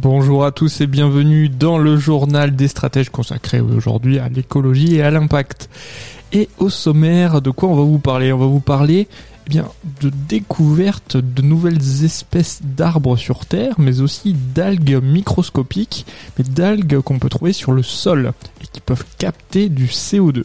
[0.00, 5.02] Bonjour à tous et bienvenue dans le journal des stratèges consacré aujourd'hui à l'écologie et
[5.02, 5.68] à l'impact.
[6.30, 8.32] Et au sommaire, de quoi on va vous parler?
[8.32, 9.08] On va vous parler
[9.48, 9.66] eh bien,
[10.00, 16.06] de découverte de nouvelles espèces d'arbres sur Terre, mais aussi d'algues microscopiques,
[16.38, 20.44] mais d'algues qu'on peut trouver sur le sol et qui peuvent capter du CO2.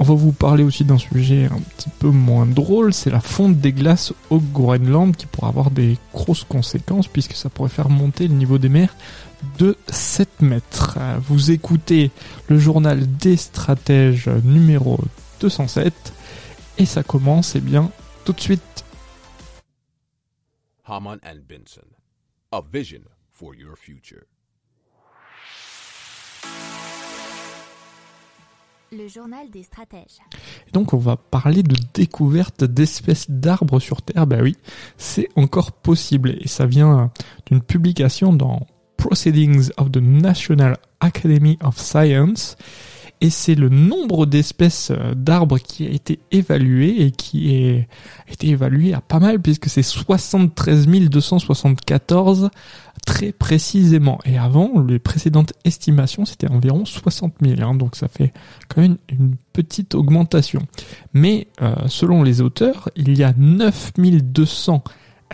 [0.00, 3.58] On va vous parler aussi d'un sujet un petit peu moins drôle, c'est la fonte
[3.58, 8.28] des glaces au Groenland qui pourrait avoir des grosses conséquences puisque ça pourrait faire monter
[8.28, 8.94] le niveau des mers
[9.58, 11.00] de 7 mètres.
[11.22, 12.12] Vous écoutez
[12.48, 15.00] le journal des stratèges numéro
[15.40, 16.12] 207
[16.78, 17.90] et ça commence eh bien
[18.24, 18.84] tout de suite.
[20.84, 21.88] Haman Benson,
[22.52, 24.22] a vision for your future.
[28.90, 30.18] Le journal des stratèges.
[30.72, 34.26] Donc on va parler de découverte d'espèces d'arbres sur Terre.
[34.26, 34.56] Bah oui,
[34.96, 37.10] c'est encore possible et ça vient
[37.46, 42.56] d'une publication dans Proceedings of the National Academy of Science
[43.20, 47.86] et c'est le nombre d'espèces euh, d'arbres qui a été évalué et qui
[48.28, 52.50] a été évalué à pas mal puisque c'est 73 274
[53.08, 54.18] très précisément.
[54.26, 57.62] Et avant, les précédentes estimations, c'était environ 60 000.
[57.62, 58.34] Hein, donc ça fait
[58.68, 60.60] quand même une, petite augmentation.
[61.14, 64.84] Mais euh, selon les auteurs, il y a 9200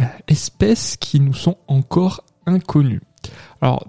[0.01, 3.03] euh, espèces qui nous sont encore inconnues.
[3.61, 3.87] Alors,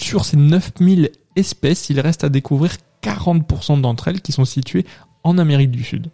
[0.00, 2.72] sur ces 9000 espèces, il reste à découvrir
[3.02, 4.86] 40% d'entre elles qui sont situées
[5.24, 6.08] en Amérique du Sud.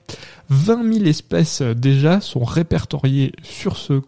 [0.50, 4.02] 20 000 espèces euh, déjà sont répertoriées sur ce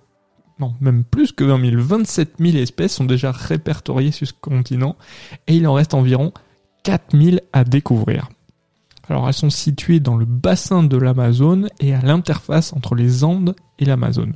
[0.59, 4.97] non, même plus que 20 000, 27 000 espèces sont déjà répertoriées sur ce continent
[5.47, 6.33] et il en reste environ
[6.84, 8.28] 4 000 à découvrir.
[9.09, 13.55] Alors elles sont situées dans le bassin de l'Amazone et à l'interface entre les Andes
[13.78, 14.34] et l'Amazone.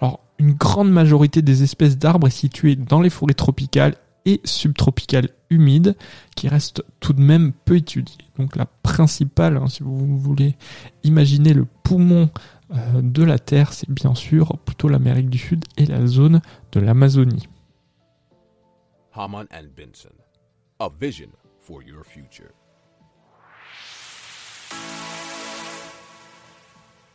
[0.00, 5.28] Alors une grande majorité des espèces d'arbres est située dans les forêts tropicales et subtropicales
[5.50, 5.96] humides
[6.36, 8.16] qui restent tout de même peu étudiées.
[8.38, 10.56] Donc la principale, hein, si vous voulez
[11.04, 12.30] imaginer le poumon
[12.94, 16.40] de la Terre, c'est bien sûr plutôt l'Amérique du Sud et la zone
[16.72, 17.48] de l'Amazonie.
[19.12, 20.14] Haman and Benson,
[20.78, 22.50] a vision for your future.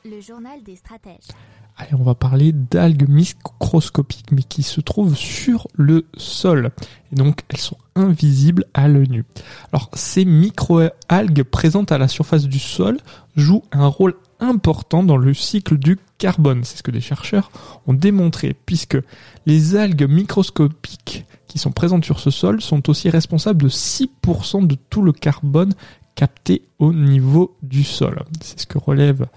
[0.04, 1.30] Le journal des stratèges.
[1.78, 6.72] Allez, on va parler d'algues microscopiques, mais qui se trouvent sur le sol.
[7.12, 9.26] Et donc, elles sont invisibles à l'œil nu.
[9.74, 12.98] Alors, ces micro-algues présentes à la surface du sol
[13.36, 16.64] jouent un rôle important dans le cycle du carbone.
[16.64, 17.52] C'est ce que des chercheurs
[17.88, 18.98] ont démontré, puisque
[19.46, 24.76] les algues microscopiques qui sont présentes sur ce sol sont aussi responsables de 6% de
[24.90, 25.74] tout le carbone
[26.16, 28.24] capté au niveau du sol.
[28.42, 29.28] C'est ce que relève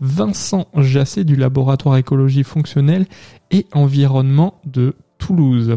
[0.00, 3.06] Vincent Jassé du laboratoire écologie fonctionnelle
[3.50, 5.76] et environnement de Toulouse.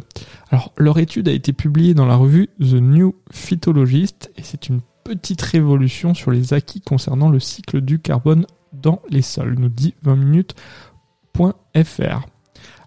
[0.51, 4.81] Alors, leur étude a été publiée dans la revue The New Phytologist et c'est une
[5.05, 9.93] petite révolution sur les acquis concernant le cycle du carbone dans les sols, nous dit
[10.03, 12.25] 20 minutes.fr.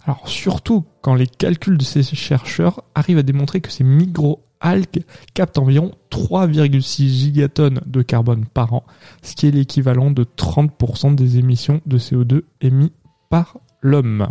[0.05, 5.05] Alors surtout quand les calculs de ces chercheurs arrivent à démontrer que ces micro-algues
[5.35, 8.85] captent environ 3,6 gigatonnes de carbone par an,
[9.23, 12.93] ce qui est l'équivalent de 30% des émissions de CO2 émis
[13.31, 14.29] par l'homme.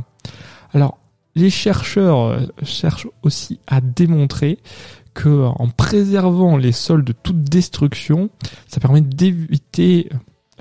[0.74, 0.98] Alors
[1.36, 4.60] les chercheurs euh, cherchent aussi à démontrer
[5.14, 8.30] que en préservant les sols de toute destruction,
[8.68, 10.10] ça permet d'éviter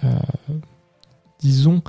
[0.04, 0.08] euh,
[1.40, 1.82] disons,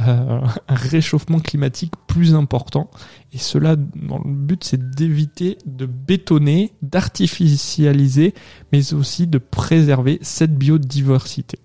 [0.00, 2.90] euh, un réchauffement climatique plus important.
[3.32, 8.34] Et cela, dans le but, c'est d'éviter de bétonner, d'artificialiser,
[8.72, 11.58] mais aussi de préserver cette biodiversité.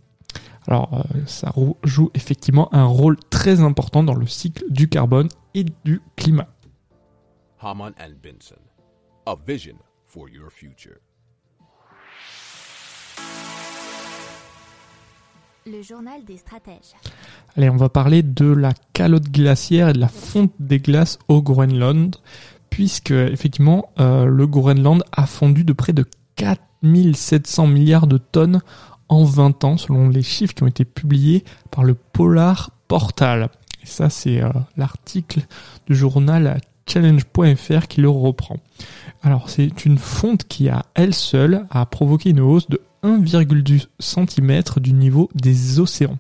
[0.68, 1.54] Alors, euh, ça
[1.84, 6.50] joue effectivement un rôle très important dans le cycle du carbone et du climat.
[7.62, 8.60] Haman and Benson,
[9.26, 10.98] a vision for your future.
[15.66, 16.94] Le journal des stratèges.
[17.58, 21.42] Allez, on va parler de la calotte glaciaire et de la fonte des glaces au
[21.42, 22.16] Groenland,
[22.70, 26.06] puisque effectivement euh, le Groenland a fondu de près de
[26.36, 28.62] 4700 milliards de tonnes
[29.10, 33.50] en 20 ans, selon les chiffres qui ont été publiés par le Polar Portal.
[33.82, 35.40] Et ça, c'est euh, l'article
[35.88, 38.58] du journal challenge.fr qui le reprend.
[39.24, 44.62] Alors c'est une fonte qui à elle seule a provoqué une hausse de 1,2 cm
[44.80, 46.20] du niveau des océans.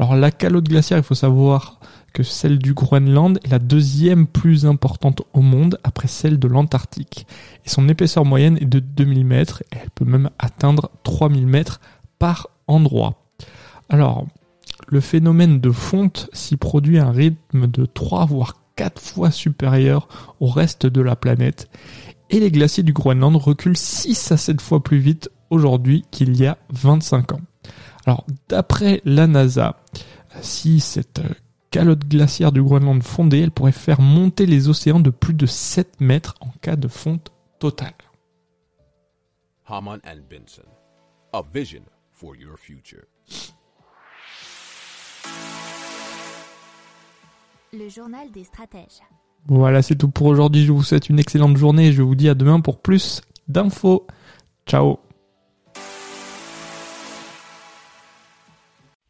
[0.00, 1.78] Alors la calotte glaciaire, il faut savoir
[2.14, 7.26] que celle du Groenland est la deuxième plus importante au monde après celle de l'Antarctique.
[7.66, 11.82] Et son épaisseur moyenne est de 2000 mètres et elle peut même atteindre 3000 mètres
[12.18, 13.26] par endroit.
[13.90, 14.26] Alors,
[14.88, 20.08] le phénomène de fonte s'y produit à un rythme de 3 voire 4 fois supérieur
[20.40, 21.68] au reste de la planète
[22.30, 26.46] et les glaciers du Groenland reculent 6 à 7 fois plus vite aujourd'hui qu'il y
[26.46, 27.40] a 25 ans.
[28.10, 29.76] Alors, d'après la NASA,
[30.40, 31.20] si cette
[31.70, 36.00] calotte glaciaire du Groenland fondée, elle pourrait faire monter les océans de plus de 7
[36.00, 37.30] mètres en cas de fonte
[37.60, 37.94] totale.
[39.64, 40.68] Haman and Benson.
[41.32, 43.04] A vision for your future.
[47.72, 49.02] Le journal des stratèges.
[49.46, 50.64] Voilà, c'est tout pour aujourd'hui.
[50.64, 54.08] Je vous souhaite une excellente journée et je vous dis à demain pour plus d'infos.
[54.66, 54.98] Ciao